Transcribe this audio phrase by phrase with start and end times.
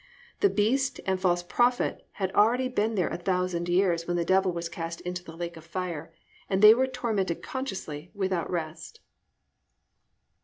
[0.39, 4.51] The beast and false prophet had already been there a thousand years when the devil
[4.51, 6.11] was cast into the lake of fire,
[6.49, 8.99] and they were tormented consciously, without rest.